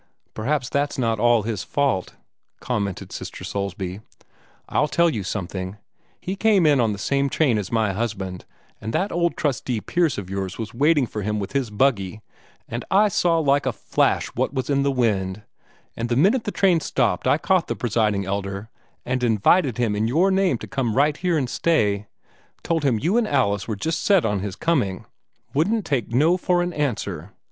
[0.33, 2.15] "Perhaps that's not all his fault,"
[2.59, 4.01] commented Sister Soulsby.
[4.67, 5.77] "I'll tell you something.
[6.19, 8.43] He came in on the same train as my husband,
[8.81, 12.21] and that old trustee Pierce of yours was waiting for him with his buggy,
[12.67, 15.43] and I saw like a flash what was in the wind,
[15.95, 18.71] and the minute the train stopped I caught the Presiding Elder,
[19.05, 22.07] and invited him in your name to come right here and stay;
[22.63, 25.05] told him you and Alice were just set on his coming
[25.53, 27.33] wouldn't take no for an answer.